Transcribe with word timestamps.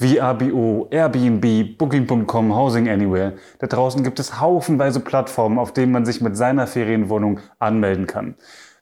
VRBO, 0.00 0.88
Airbnb, 0.90 1.76
Booking.com, 1.76 2.54
Housing 2.54 2.88
Anywhere. 2.88 3.34
Da 3.58 3.66
draußen 3.66 4.02
gibt 4.02 4.18
es 4.18 4.40
haufenweise 4.40 5.00
Plattformen, 5.00 5.58
auf 5.58 5.74
denen 5.74 5.92
man 5.92 6.06
sich 6.06 6.22
mit 6.22 6.38
seiner 6.38 6.66
Ferienwohnung 6.66 7.40
anmelden 7.58 8.06
kann. 8.06 8.34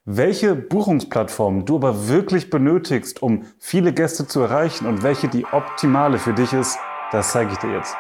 Welche 0.05 0.55
Buchungsplattform 0.55 1.65
du 1.65 1.75
aber 1.75 2.07
wirklich 2.09 2.51
benötigst, 2.51 3.21
um 3.21 3.43
viele 3.59 3.93
Gäste 3.93 4.29
zu 4.29 4.43
erreichen 4.43 4.87
und 4.87 5.03
welche 5.03 5.27
die 5.27 5.45
optimale 5.45 6.19
für 6.19 6.35
dich 6.35 6.53
ist, 6.53 6.79
das 7.11 7.33
zeige 7.33 7.51
ich 7.51 7.59
dir 7.59 7.73
jetzt. 7.73 7.97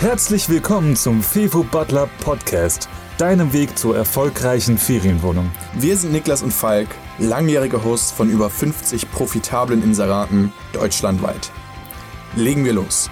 Herzlich 0.00 0.50
willkommen 0.50 0.96
zum 0.96 1.22
Fevo 1.22 1.62
Butler 1.62 2.10
Podcast, 2.22 2.90
deinem 3.16 3.54
Weg 3.54 3.78
zur 3.78 3.96
erfolgreichen 3.96 4.76
Ferienwohnung. 4.76 5.50
Wir 5.72 5.96
sind 5.96 6.12
Niklas 6.12 6.42
und 6.42 6.52
Falk 6.52 6.88
langjährige 7.22 7.84
Hosts 7.84 8.10
von 8.10 8.28
über 8.30 8.50
50 8.50 9.10
profitablen 9.12 9.82
Inseraten 9.82 10.52
deutschlandweit. 10.72 11.52
Legen 12.34 12.64
wir 12.64 12.72
los. 12.72 13.10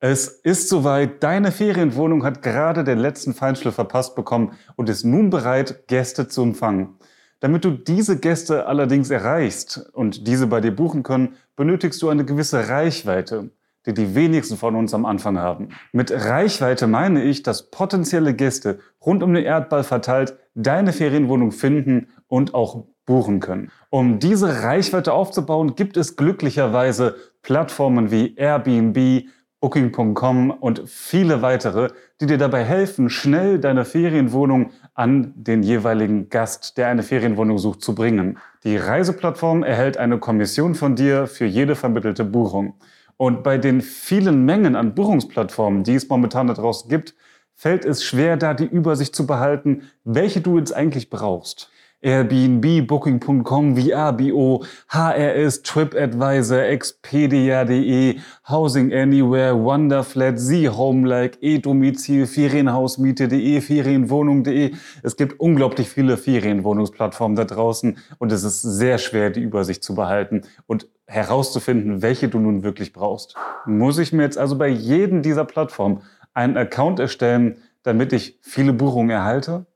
Es 0.00 0.28
ist 0.28 0.68
soweit, 0.68 1.22
deine 1.22 1.52
Ferienwohnung 1.52 2.24
hat 2.24 2.42
gerade 2.42 2.84
den 2.84 2.98
letzten 2.98 3.34
Feinschliff 3.34 3.74
verpasst 3.74 4.14
bekommen 4.14 4.52
und 4.76 4.88
ist 4.88 5.04
nun 5.04 5.30
bereit, 5.30 5.86
Gäste 5.88 6.28
zu 6.28 6.42
empfangen. 6.42 6.98
Damit 7.40 7.64
du 7.64 7.70
diese 7.70 8.18
Gäste 8.18 8.66
allerdings 8.66 9.10
erreichst 9.10 9.90
und 9.92 10.26
diese 10.26 10.48
bei 10.48 10.60
dir 10.60 10.74
buchen 10.74 11.04
können, 11.04 11.36
benötigst 11.56 12.02
du 12.02 12.08
eine 12.08 12.24
gewisse 12.24 12.68
Reichweite 12.68 13.50
die 13.86 13.94
die 13.94 14.14
wenigsten 14.14 14.56
von 14.56 14.74
uns 14.76 14.92
am 14.94 15.06
Anfang 15.06 15.38
haben. 15.38 15.70
Mit 15.92 16.12
Reichweite 16.12 16.86
meine 16.86 17.22
ich, 17.22 17.42
dass 17.42 17.70
potenzielle 17.70 18.34
Gäste 18.34 18.80
rund 19.04 19.22
um 19.22 19.32
den 19.34 19.44
Erdball 19.44 19.84
verteilt 19.84 20.36
deine 20.54 20.92
Ferienwohnung 20.92 21.52
finden 21.52 22.08
und 22.26 22.54
auch 22.54 22.84
buchen 23.06 23.40
können. 23.40 23.70
Um 23.90 24.18
diese 24.18 24.62
Reichweite 24.62 25.12
aufzubauen, 25.14 25.74
gibt 25.74 25.96
es 25.96 26.16
glücklicherweise 26.16 27.16
Plattformen 27.42 28.10
wie 28.10 28.34
Airbnb, 28.36 29.24
Booking.com 29.60 30.50
und 30.52 30.82
viele 30.86 31.42
weitere, 31.42 31.88
die 32.20 32.26
dir 32.26 32.38
dabei 32.38 32.62
helfen, 32.62 33.10
schnell 33.10 33.58
deine 33.58 33.84
Ferienwohnung 33.84 34.70
an 34.94 35.32
den 35.34 35.64
jeweiligen 35.64 36.28
Gast, 36.28 36.78
der 36.78 36.88
eine 36.88 37.02
Ferienwohnung 37.02 37.58
sucht, 37.58 37.82
zu 37.82 37.94
bringen. 37.94 38.38
Die 38.62 38.76
Reiseplattform 38.76 39.64
erhält 39.64 39.96
eine 39.96 40.18
Kommission 40.18 40.76
von 40.76 40.94
dir 40.94 41.26
für 41.26 41.46
jede 41.46 41.74
vermittelte 41.74 42.24
Buchung. 42.24 42.74
Und 43.18 43.42
bei 43.42 43.58
den 43.58 43.82
vielen 43.82 44.44
Mengen 44.44 44.76
an 44.76 44.94
Buchungsplattformen, 44.94 45.82
die 45.82 45.96
es 45.96 46.08
momentan 46.08 46.46
da 46.46 46.54
draußen 46.54 46.88
gibt, 46.88 47.14
fällt 47.52 47.84
es 47.84 48.04
schwer, 48.04 48.36
da 48.36 48.54
die 48.54 48.64
Übersicht 48.64 49.14
zu 49.14 49.26
behalten, 49.26 49.90
welche 50.04 50.40
du 50.40 50.56
jetzt 50.56 50.72
eigentlich 50.72 51.10
brauchst. 51.10 51.70
Airbnb, 52.00 52.86
Booking.com, 52.86 53.76
VRBO, 53.76 54.64
HRS, 54.88 55.62
TripAdvisor, 55.62 56.62
Expedia.de, 56.62 58.20
Housing 58.48 58.92
Anywhere, 58.92 59.56
Wonderflat, 59.56 60.38
Z-Homelike, 60.38 61.38
E-Domizil, 61.40 62.26
Ferienhausmiete.de, 62.26 63.60
Ferienwohnung.de. 63.60 64.74
Es 65.02 65.16
gibt 65.16 65.40
unglaublich 65.40 65.88
viele 65.88 66.16
Ferienwohnungsplattformen 66.16 67.34
da 67.34 67.44
draußen 67.44 67.98
und 68.18 68.30
es 68.30 68.44
ist 68.44 68.62
sehr 68.62 68.98
schwer, 68.98 69.30
die 69.30 69.42
Übersicht 69.42 69.82
zu 69.82 69.96
behalten 69.96 70.42
und 70.66 70.88
herauszufinden, 71.06 72.00
welche 72.02 72.28
du 72.28 72.38
nun 72.38 72.62
wirklich 72.62 72.92
brauchst. 72.92 73.34
Muss 73.66 73.98
ich 73.98 74.12
mir 74.12 74.22
jetzt 74.22 74.38
also 74.38 74.56
bei 74.56 74.68
jedem 74.68 75.22
dieser 75.22 75.44
Plattformen 75.44 76.02
einen 76.32 76.56
Account 76.56 77.00
erstellen, 77.00 77.56
damit 77.82 78.12
ich 78.12 78.38
viele 78.42 78.72
Buchungen 78.72 79.10
erhalte? 79.10 79.66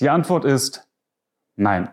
Die 0.00 0.10
Antwort 0.10 0.44
ist 0.44 0.88
nein. 1.56 1.88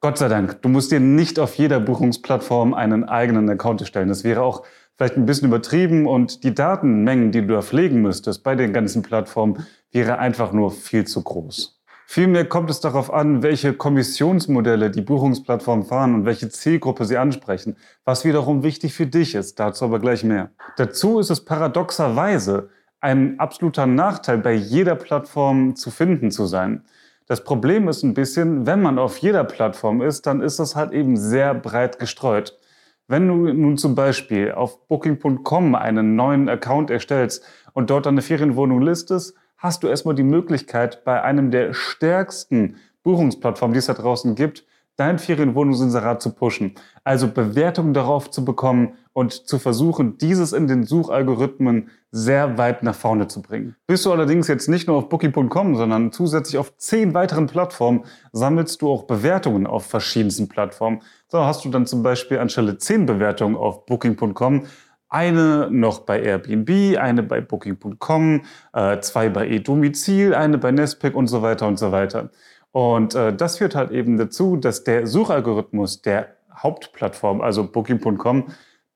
Gott 0.00 0.18
sei 0.18 0.28
Dank, 0.28 0.62
du 0.62 0.68
musst 0.68 0.92
dir 0.92 1.00
nicht 1.00 1.40
auf 1.40 1.54
jeder 1.56 1.80
Buchungsplattform 1.80 2.72
einen 2.72 3.04
eigenen 3.04 3.50
Account 3.50 3.80
erstellen. 3.80 4.08
Das 4.08 4.22
wäre 4.22 4.42
auch 4.42 4.64
vielleicht 4.96 5.16
ein 5.16 5.26
bisschen 5.26 5.48
übertrieben 5.48 6.06
und 6.06 6.44
die 6.44 6.54
Datenmengen, 6.54 7.32
die 7.32 7.40
du 7.40 7.54
da 7.54 7.62
pflegen 7.62 8.02
müsstest 8.02 8.44
bei 8.44 8.54
den 8.54 8.72
ganzen 8.72 9.02
Plattformen, 9.02 9.66
wäre 9.90 10.18
einfach 10.18 10.52
nur 10.52 10.70
viel 10.70 11.04
zu 11.04 11.22
groß. 11.22 11.80
Vielmehr 12.10 12.46
kommt 12.46 12.70
es 12.70 12.80
darauf 12.80 13.12
an, 13.12 13.42
welche 13.42 13.74
Kommissionsmodelle 13.74 14.90
die 14.90 15.02
Buchungsplattformen 15.02 15.84
fahren 15.84 16.14
und 16.14 16.24
welche 16.24 16.48
Zielgruppe 16.48 17.04
sie 17.04 17.18
ansprechen, 17.18 17.76
was 18.04 18.24
wiederum 18.24 18.62
wichtig 18.62 18.94
für 18.94 19.06
dich 19.06 19.34
ist, 19.34 19.60
dazu 19.60 19.84
aber 19.84 19.98
gleich 19.98 20.24
mehr. 20.24 20.50
Dazu 20.78 21.18
ist 21.18 21.28
es 21.28 21.44
paradoxerweise 21.44 22.70
ein 23.00 23.38
absoluter 23.38 23.86
Nachteil, 23.86 24.38
bei 24.38 24.54
jeder 24.54 24.94
Plattform 24.94 25.76
zu 25.76 25.90
finden 25.90 26.30
zu 26.30 26.46
sein. 26.46 26.84
Das 27.28 27.44
Problem 27.44 27.88
ist 27.88 28.04
ein 28.04 28.14
bisschen, 28.14 28.66
wenn 28.66 28.80
man 28.80 28.98
auf 28.98 29.18
jeder 29.18 29.44
Plattform 29.44 30.00
ist, 30.00 30.26
dann 30.26 30.40
ist 30.40 30.58
das 30.58 30.74
halt 30.74 30.92
eben 30.92 31.18
sehr 31.18 31.54
breit 31.54 31.98
gestreut. 31.98 32.58
Wenn 33.06 33.28
du 33.28 33.52
nun 33.52 33.76
zum 33.76 33.94
Beispiel 33.94 34.52
auf 34.52 34.88
Booking.com 34.88 35.74
einen 35.74 36.16
neuen 36.16 36.48
Account 36.48 36.90
erstellst 36.90 37.44
und 37.74 37.90
dort 37.90 38.06
eine 38.06 38.22
Ferienwohnung 38.22 38.80
listest, 38.80 39.34
hast 39.58 39.82
du 39.82 39.88
erstmal 39.88 40.14
die 40.14 40.22
Möglichkeit, 40.22 41.04
bei 41.04 41.22
einem 41.22 41.50
der 41.50 41.74
stärksten 41.74 42.76
Buchungsplattformen, 43.02 43.74
die 43.74 43.80
es 43.80 43.86
da 43.86 43.94
draußen 43.94 44.34
gibt, 44.34 44.64
dein 44.98 45.18
Ferienwohnungsinserat 45.18 46.20
zu 46.20 46.34
pushen. 46.34 46.74
Also 47.04 47.28
Bewertungen 47.28 47.94
darauf 47.94 48.30
zu 48.30 48.44
bekommen 48.44 48.94
und 49.12 49.32
zu 49.32 49.58
versuchen, 49.58 50.18
dieses 50.18 50.52
in 50.52 50.66
den 50.66 50.84
Suchalgorithmen 50.84 51.88
sehr 52.10 52.58
weit 52.58 52.82
nach 52.82 52.94
vorne 52.94 53.28
zu 53.28 53.40
bringen. 53.40 53.76
Bist 53.86 54.04
du 54.04 54.12
allerdings 54.12 54.48
jetzt 54.48 54.68
nicht 54.68 54.88
nur 54.88 54.96
auf 54.96 55.08
Booking.com, 55.08 55.76
sondern 55.76 56.10
zusätzlich 56.10 56.58
auf 56.58 56.76
zehn 56.76 57.14
weiteren 57.14 57.46
Plattformen, 57.46 58.04
sammelst 58.32 58.82
du 58.82 58.90
auch 58.90 59.04
Bewertungen 59.04 59.66
auf 59.66 59.86
verschiedensten 59.86 60.48
Plattformen. 60.48 61.00
So 61.28 61.44
hast 61.44 61.64
du 61.64 61.70
dann 61.70 61.86
zum 61.86 62.02
Beispiel 62.02 62.38
anstelle 62.38 62.78
zehn 62.78 63.06
Bewertungen 63.06 63.56
auf 63.56 63.86
Booking.com 63.86 64.64
eine 65.10 65.70
noch 65.70 66.00
bei 66.00 66.20
Airbnb, 66.20 66.98
eine 66.98 67.22
bei 67.22 67.40
Booking.com, 67.40 68.42
äh, 68.74 69.00
zwei 69.00 69.30
bei 69.30 69.48
eDomizil, 69.48 70.34
eine 70.34 70.58
bei 70.58 70.70
Nestpick 70.70 71.14
und 71.14 71.28
so 71.28 71.40
weiter 71.40 71.66
und 71.66 71.78
so 71.78 71.92
weiter. 71.92 72.30
Und 72.72 73.14
äh, 73.14 73.34
das 73.34 73.58
führt 73.58 73.74
halt 73.74 73.90
eben 73.90 74.18
dazu, 74.18 74.56
dass 74.56 74.84
der 74.84 75.06
Suchalgorithmus 75.06 76.02
der 76.02 76.36
Hauptplattform, 76.54 77.40
also 77.40 77.70
Booking.com, 77.70 78.48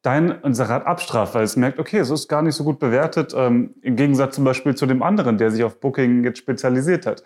dein 0.02 0.30
Inserat 0.42 0.84
abstraft, 0.84 1.34
weil 1.34 1.44
es 1.44 1.56
merkt, 1.56 1.78
okay, 1.78 1.98
es 1.98 2.10
ist 2.10 2.28
gar 2.28 2.42
nicht 2.42 2.56
so 2.56 2.64
gut 2.64 2.78
bewertet, 2.78 3.32
ähm, 3.36 3.74
im 3.82 3.96
Gegensatz 3.96 4.34
zum 4.34 4.44
Beispiel 4.44 4.74
zu 4.74 4.86
dem 4.86 5.02
anderen, 5.02 5.38
der 5.38 5.50
sich 5.50 5.62
auf 5.62 5.80
Booking 5.80 6.24
jetzt 6.24 6.38
spezialisiert 6.38 7.06
hat. 7.06 7.22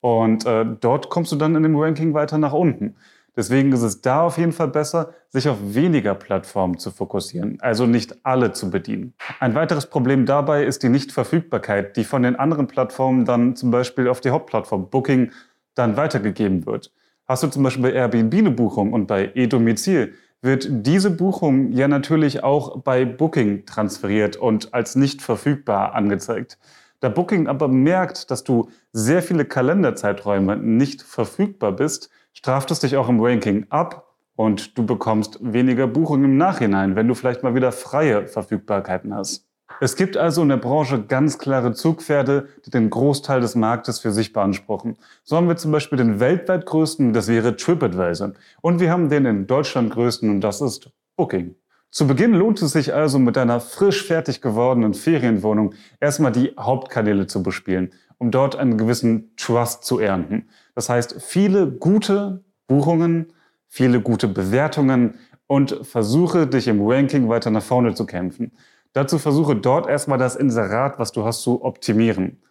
Und 0.00 0.46
äh, 0.46 0.64
dort 0.80 1.10
kommst 1.10 1.32
du 1.32 1.36
dann 1.36 1.56
in 1.56 1.62
dem 1.62 1.76
Ranking 1.76 2.14
weiter 2.14 2.38
nach 2.38 2.52
unten. 2.52 2.94
Deswegen 3.36 3.72
ist 3.72 3.82
es 3.82 4.00
da 4.00 4.22
auf 4.22 4.38
jeden 4.38 4.52
Fall 4.52 4.68
besser, 4.68 5.14
sich 5.28 5.48
auf 5.48 5.58
weniger 5.62 6.14
Plattformen 6.14 6.78
zu 6.78 6.90
fokussieren, 6.90 7.58
also 7.60 7.86
nicht 7.86 8.24
alle 8.24 8.52
zu 8.52 8.70
bedienen. 8.70 9.14
Ein 9.38 9.54
weiteres 9.54 9.86
Problem 9.86 10.26
dabei 10.26 10.64
ist 10.64 10.82
die 10.82 10.88
Nichtverfügbarkeit, 10.88 11.96
die 11.96 12.04
von 12.04 12.22
den 12.22 12.36
anderen 12.36 12.66
Plattformen 12.66 13.24
dann 13.24 13.54
zum 13.54 13.70
Beispiel 13.70 14.08
auf 14.08 14.20
die 14.20 14.30
Hauptplattform 14.30 14.90
Booking 14.90 15.30
dann 15.74 15.96
weitergegeben 15.96 16.66
wird. 16.66 16.92
Hast 17.26 17.42
du 17.42 17.48
zum 17.48 17.62
Beispiel 17.62 17.84
bei 17.84 17.92
Airbnb 17.92 18.34
eine 18.34 18.50
Buchung 18.50 18.92
und 18.92 19.06
bei 19.06 19.30
eDomizil, 19.34 20.14
wird 20.42 20.68
diese 20.70 21.10
Buchung 21.10 21.72
ja 21.72 21.86
natürlich 21.86 22.42
auch 22.42 22.80
bei 22.80 23.04
Booking 23.04 23.66
transferiert 23.66 24.36
und 24.36 24.72
als 24.72 24.96
nicht 24.96 25.20
verfügbar 25.22 25.94
angezeigt. 25.94 26.58
Da 27.00 27.08
Booking 27.08 27.46
aber 27.46 27.68
merkt, 27.68 28.30
dass 28.30 28.44
du 28.44 28.70
sehr 28.92 29.22
viele 29.22 29.44
Kalenderzeiträume 29.44 30.56
nicht 30.56 31.02
verfügbar 31.02 31.72
bist, 31.72 32.10
straft 32.32 32.70
es 32.70 32.80
dich 32.80 32.96
auch 32.96 33.08
im 33.08 33.20
Ranking 33.20 33.66
ab 33.70 34.14
und 34.34 34.78
du 34.78 34.86
bekommst 34.86 35.38
weniger 35.40 35.86
Buchungen 35.86 36.24
im 36.24 36.36
Nachhinein, 36.36 36.96
wenn 36.96 37.08
du 37.08 37.14
vielleicht 37.14 37.42
mal 37.42 37.54
wieder 37.54 37.72
freie 37.72 38.26
Verfügbarkeiten 38.26 39.14
hast. 39.14 39.49
Es 39.82 39.96
gibt 39.96 40.18
also 40.18 40.42
in 40.42 40.50
der 40.50 40.58
Branche 40.58 41.02
ganz 41.02 41.38
klare 41.38 41.72
Zugpferde, 41.72 42.48
die 42.66 42.70
den 42.70 42.90
Großteil 42.90 43.40
des 43.40 43.54
Marktes 43.54 43.98
für 43.98 44.12
sich 44.12 44.34
beanspruchen. 44.34 44.98
So 45.24 45.36
haben 45.36 45.48
wir 45.48 45.56
zum 45.56 45.72
Beispiel 45.72 45.96
den 45.96 46.20
weltweit 46.20 46.66
größten, 46.66 47.14
das 47.14 47.28
wäre 47.28 47.56
TripAdvisor. 47.56 48.34
Und 48.60 48.78
wir 48.78 48.90
haben 48.90 49.08
den 49.08 49.24
in 49.24 49.46
Deutschland 49.46 49.90
größten 49.90 50.28
und 50.28 50.42
das 50.42 50.60
ist 50.60 50.90
Booking. 51.16 51.54
Zu 51.90 52.06
Beginn 52.06 52.34
lohnt 52.34 52.60
es 52.60 52.72
sich 52.72 52.92
also 52.92 53.18
mit 53.18 53.36
deiner 53.36 53.58
frisch 53.58 54.06
fertig 54.06 54.42
gewordenen 54.42 54.92
Ferienwohnung 54.92 55.72
erstmal 55.98 56.30
die 56.30 56.52
Hauptkanäle 56.60 57.26
zu 57.26 57.42
bespielen, 57.42 57.94
um 58.18 58.30
dort 58.30 58.56
einen 58.56 58.76
gewissen 58.76 59.34
Trust 59.36 59.84
zu 59.84 59.98
ernten. 59.98 60.50
Das 60.74 60.90
heißt, 60.90 61.22
viele 61.22 61.72
gute 61.72 62.44
Buchungen, 62.66 63.32
viele 63.66 64.02
gute 64.02 64.28
Bewertungen 64.28 65.14
und 65.46 65.84
versuche 65.86 66.46
dich 66.46 66.68
im 66.68 66.86
Ranking 66.86 67.30
weiter 67.30 67.50
nach 67.50 67.62
vorne 67.62 67.94
zu 67.94 68.04
kämpfen. 68.04 68.52
Dazu 68.92 69.18
versuche 69.18 69.56
dort 69.56 69.88
erstmal 69.88 70.18
das 70.18 70.36
Inserat, 70.36 70.98
was 70.98 71.12
du 71.12 71.24
hast, 71.24 71.42
zu 71.42 71.64
optimieren. 71.64 72.42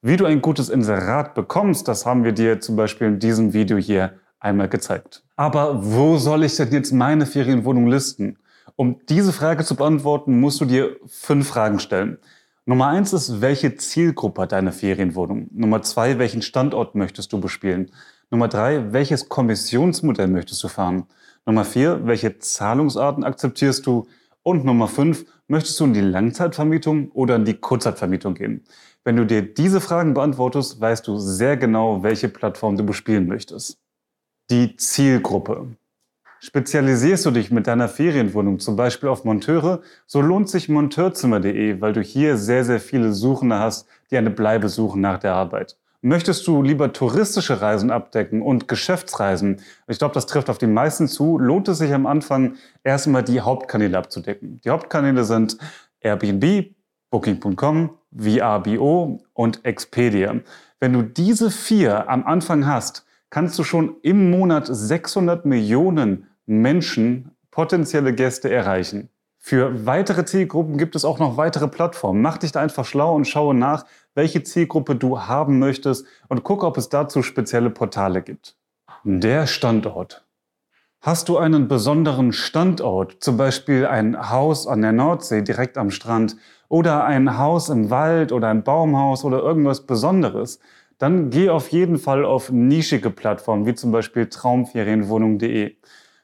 Wie 0.00 0.16
du 0.16 0.26
ein 0.26 0.40
gutes 0.40 0.68
Inserat 0.68 1.34
bekommst, 1.34 1.88
das 1.88 2.06
haben 2.06 2.22
wir 2.22 2.32
dir 2.32 2.60
zum 2.60 2.76
Beispiel 2.76 3.08
in 3.08 3.18
diesem 3.18 3.52
Video 3.52 3.76
hier 3.78 4.12
einmal 4.38 4.68
gezeigt. 4.68 5.24
Aber 5.34 5.84
wo 5.84 6.16
soll 6.16 6.44
ich 6.44 6.56
denn 6.56 6.70
jetzt 6.70 6.92
meine 6.92 7.26
Ferienwohnung 7.26 7.88
listen? 7.88 8.38
Um 8.76 9.00
diese 9.08 9.32
Frage 9.32 9.64
zu 9.64 9.74
beantworten, 9.74 10.38
musst 10.38 10.60
du 10.60 10.64
dir 10.64 10.96
fünf 11.06 11.48
Fragen 11.48 11.80
stellen. 11.80 12.18
Nummer 12.64 12.86
eins 12.86 13.12
ist, 13.12 13.40
welche 13.40 13.74
Zielgruppe 13.74 14.42
hat 14.42 14.52
deine 14.52 14.70
Ferienwohnung? 14.70 15.48
Nummer 15.50 15.82
zwei, 15.82 16.18
welchen 16.18 16.42
Standort 16.42 16.94
möchtest 16.94 17.32
du 17.32 17.40
bespielen? 17.40 17.90
Nummer 18.30 18.46
drei, 18.46 18.92
welches 18.92 19.28
Kommissionsmodell 19.28 20.28
möchtest 20.28 20.62
du 20.62 20.68
fahren? 20.68 21.06
Nummer 21.44 21.64
vier, 21.64 22.06
welche 22.06 22.38
Zahlungsarten 22.38 23.24
akzeptierst 23.24 23.84
du? 23.86 24.06
Und 24.42 24.64
Nummer 24.64 24.86
fünf, 24.86 25.24
möchtest 25.48 25.80
du 25.80 25.84
in 25.84 25.94
die 25.94 26.00
Langzeitvermietung 26.00 27.10
oder 27.12 27.36
in 27.36 27.44
die 27.44 27.54
Kurzzeitvermietung 27.54 28.34
gehen? 28.34 28.64
Wenn 29.04 29.16
du 29.16 29.26
dir 29.26 29.42
diese 29.42 29.80
Fragen 29.80 30.14
beantwortest, 30.14 30.80
weißt 30.80 31.06
du 31.06 31.18
sehr 31.18 31.56
genau, 31.56 32.02
welche 32.02 32.28
Plattform 32.28 32.76
du 32.76 32.84
bespielen 32.84 33.26
möchtest. 33.26 33.78
Die 34.50 34.76
Zielgruppe. 34.76 35.76
Spezialisierst 36.40 37.26
du 37.26 37.32
dich 37.32 37.50
mit 37.50 37.66
deiner 37.66 37.88
Ferienwohnung 37.88 38.60
zum 38.60 38.76
Beispiel 38.76 39.08
auf 39.08 39.24
Monteure, 39.24 39.82
so 40.06 40.20
lohnt 40.20 40.48
sich 40.48 40.68
monteurzimmer.de, 40.68 41.80
weil 41.80 41.92
du 41.92 42.00
hier 42.00 42.36
sehr, 42.36 42.64
sehr 42.64 42.78
viele 42.78 43.12
Suchende 43.12 43.58
hast, 43.58 43.88
die 44.10 44.16
eine 44.16 44.30
Bleibe 44.30 44.68
suchen 44.68 45.00
nach 45.00 45.18
der 45.18 45.34
Arbeit. 45.34 45.76
Möchtest 46.00 46.46
du 46.46 46.62
lieber 46.62 46.92
touristische 46.92 47.60
Reisen 47.60 47.90
abdecken 47.90 48.40
und 48.40 48.68
Geschäftsreisen? 48.68 49.60
Ich 49.88 49.98
glaube, 49.98 50.14
das 50.14 50.26
trifft 50.26 50.48
auf 50.48 50.58
die 50.58 50.68
meisten 50.68 51.08
zu. 51.08 51.38
Lohnt 51.38 51.66
es 51.66 51.78
sich 51.78 51.92
am 51.92 52.06
Anfang 52.06 52.54
erstmal 52.84 53.24
die 53.24 53.40
Hauptkanäle 53.40 53.98
abzudecken. 53.98 54.60
Die 54.64 54.70
Hauptkanäle 54.70 55.24
sind 55.24 55.58
Airbnb, 56.00 56.72
Booking.com, 57.10 57.90
VRBO 58.16 59.24
und 59.32 59.64
Expedia. 59.64 60.36
Wenn 60.78 60.92
du 60.92 61.02
diese 61.02 61.50
vier 61.50 62.08
am 62.08 62.24
Anfang 62.24 62.64
hast, 62.66 63.04
kannst 63.28 63.58
du 63.58 63.64
schon 63.64 63.96
im 64.02 64.30
Monat 64.30 64.68
600 64.70 65.46
Millionen 65.46 66.28
Menschen, 66.46 67.32
potenzielle 67.50 68.14
Gäste 68.14 68.50
erreichen. 68.50 69.10
Für 69.48 69.86
weitere 69.86 70.26
Zielgruppen 70.26 70.76
gibt 70.76 70.94
es 70.94 71.06
auch 71.06 71.18
noch 71.18 71.38
weitere 71.38 71.68
Plattformen. 71.68 72.20
Mach 72.20 72.36
dich 72.36 72.52
da 72.52 72.60
einfach 72.60 72.84
schlau 72.84 73.14
und 73.14 73.26
schaue 73.26 73.54
nach, 73.54 73.86
welche 74.14 74.42
Zielgruppe 74.42 74.94
du 74.94 75.20
haben 75.22 75.58
möchtest 75.58 76.04
und 76.28 76.44
guck, 76.44 76.62
ob 76.62 76.76
es 76.76 76.90
dazu 76.90 77.22
spezielle 77.22 77.70
Portale 77.70 78.20
gibt. 78.20 78.58
Der 79.04 79.46
Standort. 79.46 80.26
Hast 81.00 81.30
du 81.30 81.38
einen 81.38 81.66
besonderen 81.66 82.34
Standort, 82.34 83.24
zum 83.24 83.38
Beispiel 83.38 83.86
ein 83.86 84.28
Haus 84.28 84.66
an 84.66 84.82
der 84.82 84.92
Nordsee 84.92 85.40
direkt 85.40 85.78
am 85.78 85.90
Strand 85.90 86.36
oder 86.68 87.06
ein 87.06 87.38
Haus 87.38 87.70
im 87.70 87.88
Wald 87.88 88.32
oder 88.32 88.48
ein 88.48 88.64
Baumhaus 88.64 89.24
oder 89.24 89.38
irgendwas 89.38 89.86
Besonderes, 89.86 90.60
dann 90.98 91.30
geh 91.30 91.48
auf 91.48 91.70
jeden 91.70 91.96
Fall 91.96 92.26
auf 92.26 92.52
nischige 92.52 93.08
Plattformen 93.08 93.64
wie 93.64 93.74
zum 93.74 93.92
Beispiel 93.92 94.26
traumferienwohnung.de. 94.26 95.74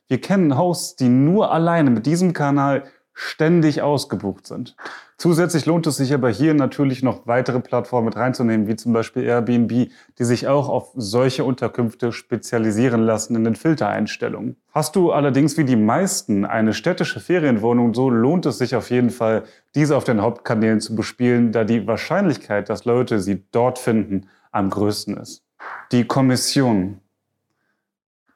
Wir 0.09 0.21
kennen 0.21 0.59
Hosts, 0.59 0.97
die 0.97 1.09
nur 1.09 1.51
alleine 1.51 1.89
mit 1.89 2.05
diesem 2.05 2.35
Kanal 2.35 2.85
ständig 3.15 3.81
ausgebucht 3.81 4.47
sind. 4.47 4.77
Zusätzlich 5.17 5.65
lohnt 5.65 5.87
es 5.87 5.97
sich 5.97 6.13
aber 6.13 6.29
hier 6.29 6.53
natürlich 6.53 7.03
noch 7.03 7.27
weitere 7.27 7.61
Plattformen 7.61 8.07
mit 8.07 8.17
reinzunehmen, 8.17 8.67
wie 8.67 8.75
zum 8.75 8.93
Beispiel 8.93 9.23
Airbnb, 9.23 9.89
die 10.19 10.25
sich 10.25 10.49
auch 10.49 10.69
auf 10.69 10.91
solche 10.97 11.45
Unterkünfte 11.45 12.13
spezialisieren 12.13 13.03
lassen 13.03 13.37
in 13.37 13.45
den 13.45 13.55
Filtereinstellungen. 13.55 14.57
Hast 14.73 14.97
du 14.97 15.13
allerdings 15.13 15.57
wie 15.57 15.65
die 15.65 15.77
meisten 15.77 16.45
eine 16.45 16.75
städtische 16.75 17.21
Ferienwohnung, 17.21 17.95
so 17.95 18.11
lohnt 18.11 18.45
es 18.47 18.59
sich 18.59 18.75
auf 18.75 18.91
jeden 18.91 19.11
Fall, 19.11 19.45
diese 19.77 19.97
auf 19.97 20.05
den 20.05 20.21
Hauptkanälen 20.21 20.81
zu 20.81 20.97
bespielen, 20.97 21.53
da 21.53 21.63
die 21.63 21.87
Wahrscheinlichkeit, 21.87 22.69
dass 22.69 22.85
Leute 22.85 23.21
sie 23.21 23.45
dort 23.53 23.79
finden, 23.79 24.29
am 24.51 24.71
größten 24.71 25.17
ist. 25.17 25.45
Die 25.93 26.05
Kommission. 26.05 27.01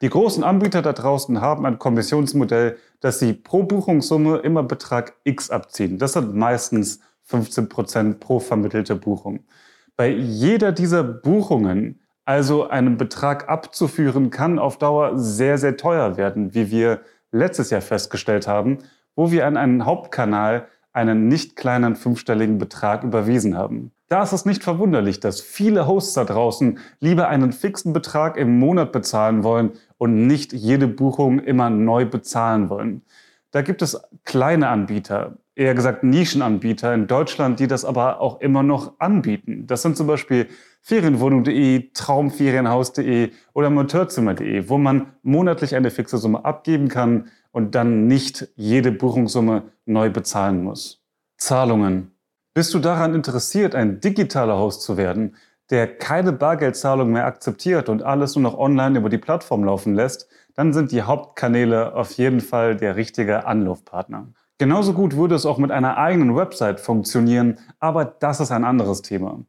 Die 0.00 0.08
großen 0.08 0.44
Anbieter 0.44 0.80
da 0.80 0.92
draußen 0.92 1.40
haben 1.40 1.66
ein 1.66 1.78
Kommissionsmodell, 1.78 2.76
dass 3.00 3.18
sie 3.18 3.32
pro 3.32 3.64
Buchungssumme 3.64 4.38
immer 4.38 4.62
Betrag 4.62 5.14
X 5.24 5.50
abziehen. 5.50 5.98
Das 5.98 6.12
sind 6.12 6.36
meistens 6.36 7.00
15 7.24 7.68
Prozent 7.68 8.20
pro 8.20 8.38
vermittelte 8.38 8.94
Buchung. 8.94 9.40
Bei 9.96 10.08
jeder 10.08 10.70
dieser 10.70 11.02
Buchungen 11.02 12.00
also 12.28 12.68
einen 12.68 12.98
Betrag 12.98 13.48
abzuführen, 13.48 14.28
kann 14.28 14.58
auf 14.58 14.76
Dauer 14.76 15.18
sehr, 15.18 15.56
sehr 15.56 15.78
teuer 15.78 16.18
werden, 16.18 16.54
wie 16.54 16.70
wir 16.70 17.00
letztes 17.32 17.70
Jahr 17.70 17.80
festgestellt 17.80 18.46
haben, 18.46 18.78
wo 19.16 19.30
wir 19.30 19.46
an 19.46 19.56
einen 19.56 19.86
Hauptkanal 19.86 20.68
einen 20.92 21.26
nicht 21.26 21.56
kleinen 21.56 21.96
fünfstelligen 21.96 22.58
Betrag 22.58 23.02
überwiesen 23.02 23.56
haben. 23.56 23.92
Da 24.08 24.22
ist 24.22 24.32
es 24.32 24.44
nicht 24.44 24.62
verwunderlich, 24.62 25.20
dass 25.20 25.40
viele 25.40 25.86
Hosts 25.86 26.14
da 26.14 26.24
draußen 26.24 26.78
lieber 27.00 27.28
einen 27.28 27.52
fixen 27.52 27.94
Betrag 27.94 28.36
im 28.36 28.58
Monat 28.58 28.92
bezahlen 28.92 29.42
wollen 29.42 29.72
und 29.98 30.26
nicht 30.26 30.52
jede 30.52 30.88
Buchung 30.88 31.40
immer 31.40 31.68
neu 31.68 32.06
bezahlen 32.06 32.70
wollen. 32.70 33.02
Da 33.50 33.62
gibt 33.62 33.82
es 33.82 34.00
kleine 34.24 34.68
Anbieter, 34.68 35.38
eher 35.54 35.74
gesagt 35.74 36.04
Nischenanbieter 36.04 36.94
in 36.94 37.06
Deutschland, 37.06 37.60
die 37.60 37.66
das 37.66 37.84
aber 37.84 38.20
auch 38.20 38.40
immer 38.40 38.62
noch 38.62 38.98
anbieten. 39.00 39.66
Das 39.66 39.82
sind 39.82 39.96
zum 39.96 40.06
Beispiel 40.06 40.48
Ferienwohnung.de, 40.82 41.90
Traumferienhaus.de 41.92 43.30
oder 43.54 43.70
Monteurzimmer.de, 43.70 44.68
wo 44.68 44.78
man 44.78 45.12
monatlich 45.22 45.74
eine 45.74 45.90
fixe 45.90 46.18
Summe 46.18 46.44
abgeben 46.44 46.88
kann 46.88 47.28
und 47.50 47.74
dann 47.74 48.06
nicht 48.06 48.48
jede 48.54 48.92
Buchungssumme 48.92 49.64
neu 49.84 50.10
bezahlen 50.10 50.62
muss. 50.62 51.02
Zahlungen. 51.38 52.12
Bist 52.54 52.74
du 52.74 52.78
daran 52.78 53.14
interessiert, 53.14 53.74
ein 53.74 54.00
digitaler 54.00 54.58
Host 54.58 54.82
zu 54.82 54.96
werden, 54.96 55.36
der 55.70 55.99
keine 55.99 56.32
Bargeldzahlung 56.32 57.11
mehr 57.11 57.26
akzeptiert 57.26 57.88
und 57.88 58.03
alles 58.03 58.35
nur 58.35 58.43
noch 58.43 58.59
online 58.59 58.99
über 58.99 59.09
die 59.09 59.19
Plattform 59.19 59.65
laufen 59.65 59.94
lässt, 59.94 60.29
dann 60.55 60.73
sind 60.73 60.93
die 60.93 61.03
Hauptkanäle 61.03 61.94
auf 61.94 62.12
jeden 62.12 62.41
Fall 62.41 62.76
der 62.76 62.97
richtige 62.97 63.47
Anlaufpartner. 63.47 64.29
Genauso 64.59 64.93
gut 64.93 65.15
würde 65.15 65.37
es 65.37 65.47
auch 65.47 65.59
mit 65.59 65.70
einer 65.70 65.99
eigenen 65.99 66.35
Website 66.35 66.81
funktionieren, 66.81 67.59
aber 67.79 68.05
das 68.05 68.41
ist 68.41 68.50
ein 68.50 68.65
anderes 68.65 69.03
Thema. 69.03 69.41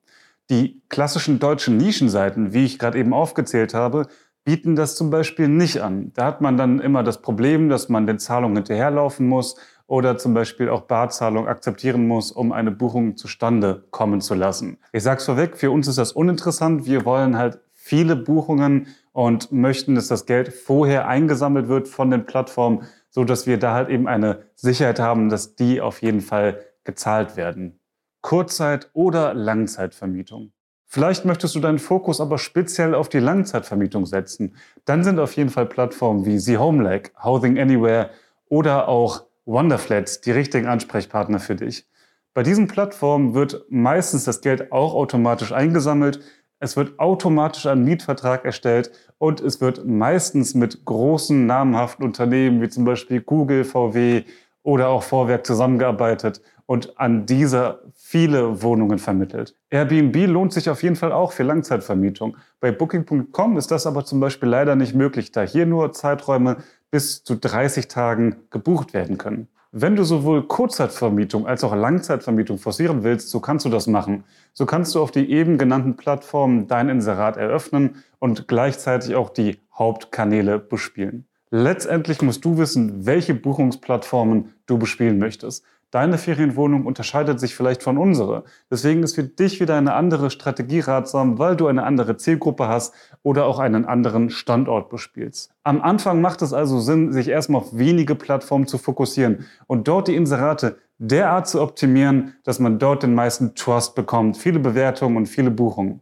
Die 0.52 0.82
klassischen 0.90 1.40
deutschen 1.40 1.78
Nischenseiten, 1.78 2.54
wie 2.54 2.66
ich 2.66 2.78
gerade 2.78 3.00
eben 3.00 3.14
aufgezählt 3.14 3.74
habe, 3.74 4.08
bieten 4.44 4.76
das 4.76 4.96
zum 4.96 5.10
Beispiel 5.10 5.48
nicht 5.48 5.82
an. 5.82 6.12
Da 6.14 6.26
hat 6.26 6.42
man 6.42 6.58
dann 6.58 6.80
immer 6.80 7.04
das 7.04 7.22
Problem, 7.22 7.70
dass 7.70 7.90
man 7.90 8.08
den 8.08 8.20
Zahlungen 8.20 8.58
hinterherlaufen 8.58 9.28
muss 9.28 9.56
oder 9.90 10.20
zum 10.20 10.36
Beispiel 10.36 10.70
auch 10.70 10.82
Barzahlung 10.82 11.48
akzeptieren 11.48 12.08
muss, 12.08 12.32
um 12.32 12.52
eine 12.52 12.70
Buchung 12.70 13.18
zustande 13.18 13.86
kommen 13.90 14.22
zu 14.22 14.36
lassen. 14.36 14.78
Ich 14.94 15.02
sage 15.02 15.18
es 15.18 15.26
vorweg, 15.26 15.58
für 15.58 15.72
uns 15.72 15.88
ist 15.88 15.98
das 15.98 16.12
uninteressant. 16.12 16.86
Wir 16.86 17.06
wollen 17.06 17.38
halt 17.38 17.60
viele 17.74 18.16
Buchungen 18.16 18.88
und 19.14 19.52
möchten, 19.52 19.96
dass 19.96 20.08
das 20.08 20.28
Geld 20.28 20.54
vorher 20.54 21.08
eingesammelt 21.08 21.70
wird 21.70 21.88
von 21.88 22.12
den 22.12 22.28
Plattformen, 22.28 22.84
so 23.10 23.24
dass 23.24 23.48
wir 23.48 23.58
da 23.58 23.74
halt 23.74 23.90
eben 23.90 24.08
eine 24.08 24.44
Sicherheit 24.54 25.00
haben, 25.00 25.30
dass 25.30 25.56
die 25.56 25.82
auf 25.82 26.04
jeden 26.04 26.22
Fall 26.22 26.60
gezahlt 26.84 27.36
werden. 27.36 27.80
Kurzzeit- 28.22 28.92
oder 28.94 29.34
Langzeitvermietung. 29.34 30.52
Vielleicht 30.86 31.26
möchtest 31.26 31.56
du 31.56 31.60
deinen 31.60 31.80
Fokus 31.80 32.22
aber 32.22 32.38
speziell 32.38 32.94
auf 32.94 33.10
die 33.10 33.20
Langzeitvermietung 33.20 34.06
setzen. 34.06 34.56
Dann 34.86 35.04
sind 35.04 35.20
auf 35.20 35.34
jeden 35.36 35.50
Fall 35.50 35.66
Plattformen 35.66 36.26
wie 36.26 36.38
The 36.38 36.60
Home 36.60 36.84
Lake, 36.84 37.10
Housing 37.24 37.58
Anywhere 37.58 38.12
oder 38.50 38.88
auch 38.88 39.29
Wonderflat 39.50 40.28
die 40.28 40.32
richtigen 40.32 40.68
Ansprechpartner 40.68 41.40
für 41.40 41.56
dich. 41.56 41.88
Bei 42.36 42.44
diesen 42.44 42.68
Plattformen 42.68 43.34
wird 43.34 43.66
meistens 43.70 44.24
das 44.24 44.42
Geld 44.42 44.72
auch 44.72 44.94
automatisch 44.94 45.52
eingesammelt. 45.52 46.20
Es 46.60 46.78
wird 46.78 47.00
automatisch 47.00 47.66
ein 47.66 47.84
Mietvertrag 47.84 48.46
erstellt 48.46 48.92
und 49.18 49.42
es 49.42 49.60
wird 49.60 49.88
meistens 49.88 50.54
mit 50.54 50.86
großen 50.86 51.48
namhaften 51.48 52.06
Unternehmen 52.06 52.62
wie 52.62 52.70
zum 52.70 52.86
Beispiel 52.86 53.22
Google, 53.22 53.64
VW 53.64 54.24
oder 54.62 54.90
auch 54.90 55.02
Vorwerk 55.02 55.48
zusammengearbeitet 55.48 56.42
und 56.68 57.00
an 57.00 57.26
dieser 57.26 57.80
viele 57.96 58.62
Wohnungen 58.62 59.00
vermittelt. 59.00 59.56
Airbnb 59.72 60.16
lohnt 60.28 60.54
sich 60.54 60.70
auf 60.70 60.84
jeden 60.84 60.96
Fall 60.96 61.12
auch 61.12 61.32
für 61.32 61.42
Langzeitvermietung. 61.42 62.38
Bei 62.60 62.72
Booking.com 62.72 63.58
ist 63.58 63.72
das 63.72 63.88
aber 63.88 64.06
zum 64.06 64.20
Beispiel 64.20 64.50
leider 64.50 64.76
nicht 64.76 64.94
möglich, 64.94 65.32
da 65.32 65.42
hier 65.42 65.66
nur 65.66 65.92
Zeiträume 65.94 66.58
bis 66.92 67.24
zu 67.24 67.36
30 67.36 67.88
Tagen 67.88 68.38
gebucht 68.50 68.94
werden 68.94 69.18
können. 69.18 69.48
Wenn 69.72 69.96
du 69.96 70.04
sowohl 70.04 70.48
Kurzzeitvermietung 70.48 71.46
als 71.46 71.64
auch 71.64 71.76
Langzeitvermietung 71.76 72.58
forcieren 72.58 73.04
willst, 73.04 73.30
so 73.30 73.40
kannst 73.40 73.66
du 73.66 73.70
das 73.70 73.86
machen. 73.86 74.24
So 74.54 74.66
kannst 74.66 74.96
du 74.96 75.02
auf 75.02 75.12
die 75.12 75.30
eben 75.30 75.60
genannten 75.60 75.96
Plattformen 75.96 76.68
dein 76.68 76.90
Inserat 76.90 77.38
eröffnen 77.38 78.04
und 78.18 78.48
gleichzeitig 78.48 79.16
auch 79.16 79.30
die 79.30 79.60
Hauptkanäle 79.72 80.58
bespielen. 80.58 81.28
Letztendlich 81.52 82.22
musst 82.24 82.44
du 82.46 82.58
wissen, 82.58 83.06
welche 83.06 83.36
Buchungsplattformen 83.36 84.54
du 84.66 84.80
bespielen 84.80 85.20
möchtest. 85.20 85.64
Deine 85.92 86.20
Ferienwohnung 86.20 86.86
unterscheidet 86.86 87.40
sich 87.40 87.56
vielleicht 87.56 87.82
von 87.82 87.98
unserer. 87.98 88.44
Deswegen 88.70 89.02
ist 89.02 89.16
für 89.16 89.24
dich 89.24 89.60
wieder 89.60 89.76
eine 89.76 89.94
andere 89.94 90.30
Strategie 90.30 90.82
ratsam, 90.82 91.40
weil 91.40 91.56
du 91.56 91.66
eine 91.66 91.84
andere 91.84 92.16
Zielgruppe 92.16 92.68
hast 92.68 92.94
oder 93.24 93.46
auch 93.46 93.58
einen 93.58 93.86
anderen 93.86 94.30
Standort 94.30 94.90
bespielst. 94.90 95.52
Am 95.64 95.82
Anfang 95.82 96.22
macht 96.22 96.44
es 96.44 96.54
also 96.54 96.80
Sinn, 96.80 97.12
sich 97.12 97.28
erstmal 97.28 97.62
auf 97.62 97.76
wenige 97.76 98.14
Plattformen 98.14 98.68
zu 98.68 98.78
fokussieren 98.78 99.48
und 99.66 99.88
dort 99.88 100.08
die 100.08 100.16
Inserate 100.16 100.78
derart 101.00 101.48
zu 101.48 101.60
optimieren, 101.60 102.36
dass 102.44 102.60
man 102.60 102.78
dort 102.78 103.02
den 103.02 103.16
meisten 103.16 103.56
Trust 103.56 103.96
bekommt, 103.96 104.38
viele 104.38 104.60
Bewertungen 104.60 105.18
und 105.18 105.26
viele 105.26 105.50
Buchungen. 105.50 106.02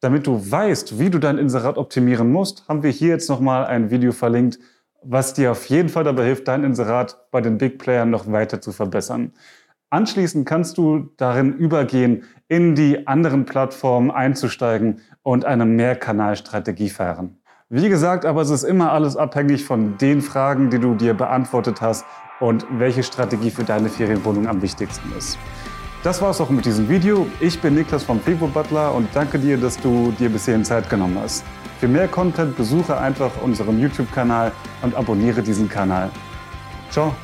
Damit 0.00 0.26
du 0.26 0.50
weißt, 0.50 0.98
wie 0.98 1.10
du 1.10 1.18
dein 1.18 1.36
Inserat 1.36 1.76
optimieren 1.76 2.30
musst, 2.30 2.66
haben 2.68 2.82
wir 2.82 2.90
hier 2.90 3.08
jetzt 3.08 3.28
nochmal 3.28 3.66
ein 3.66 3.90
Video 3.90 4.12
verlinkt, 4.12 4.58
was 5.08 5.34
dir 5.34 5.52
auf 5.52 5.66
jeden 5.66 5.88
Fall 5.88 6.04
dabei 6.04 6.24
hilft, 6.24 6.48
dein 6.48 6.64
Inserat 6.64 7.30
bei 7.30 7.40
den 7.40 7.58
Big 7.58 7.78
Playern 7.78 8.10
noch 8.10 8.30
weiter 8.30 8.60
zu 8.60 8.72
verbessern. 8.72 9.32
Anschließend 9.90 10.46
kannst 10.46 10.78
du 10.78 11.10
darin 11.16 11.54
übergehen, 11.54 12.24
in 12.48 12.74
die 12.74 13.06
anderen 13.06 13.44
Plattformen 13.44 14.10
einzusteigen 14.10 15.00
und 15.22 15.44
eine 15.44 15.64
Mehrkanalstrategie 15.64 16.90
fahren. 16.90 17.38
Wie 17.68 17.88
gesagt, 17.88 18.24
aber 18.24 18.42
es 18.42 18.50
ist 18.50 18.64
immer 18.64 18.92
alles 18.92 19.16
abhängig 19.16 19.64
von 19.64 19.96
den 19.98 20.22
Fragen, 20.22 20.70
die 20.70 20.78
du 20.78 20.94
dir 20.94 21.14
beantwortet 21.14 21.80
hast 21.80 22.04
und 22.40 22.66
welche 22.70 23.02
Strategie 23.02 23.50
für 23.50 23.64
deine 23.64 23.88
Ferienwohnung 23.88 24.46
am 24.46 24.62
wichtigsten 24.62 25.12
ist. 25.16 25.38
Das 26.02 26.22
war 26.22 26.30
es 26.30 26.40
auch 26.40 26.50
mit 26.50 26.64
diesem 26.64 26.88
Video. 26.88 27.26
Ich 27.40 27.60
bin 27.60 27.74
Niklas 27.74 28.04
vom 28.04 28.20
Fevo 28.20 28.46
Butler 28.46 28.94
und 28.94 29.08
danke 29.14 29.38
dir, 29.38 29.56
dass 29.56 29.76
du 29.80 30.12
dir 30.12 30.28
bis 30.28 30.44
hierhin 30.44 30.64
Zeit 30.64 30.88
genommen 30.88 31.18
hast. 31.20 31.44
Für 31.78 31.88
mehr 31.88 32.08
Content 32.08 32.56
besuche 32.56 32.96
einfach 32.96 33.30
unseren 33.42 33.78
YouTube-Kanal 33.78 34.52
und 34.82 34.94
abonniere 34.94 35.42
diesen 35.42 35.68
Kanal. 35.68 36.10
Ciao! 36.90 37.14